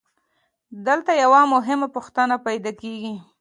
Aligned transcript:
دلته 0.87 1.11
یوه 1.23 1.41
مهمه 1.53 1.87
پوښتنه 1.95 2.35
پیدا 2.45 2.71
کېږي 2.81 3.13